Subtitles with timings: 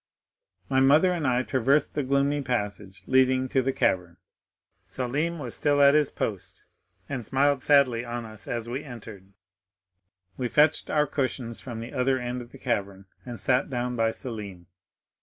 [0.67, 4.17] "My mother and I traversed the gloomy passage leading to the cavern.
[4.87, 6.63] Selim was still at his post,
[7.07, 9.31] and smiled sadly on us as we entered.
[10.37, 14.09] We fetched our cushions from the other end of the cavern, and sat down by
[14.09, 14.65] Selim.